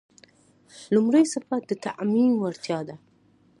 لومړی 0.95 1.23
صفت 1.33 1.61
د 1.67 1.71
تعمیم 1.85 2.31
وړتیا 2.37 2.79
ده. 2.87 2.95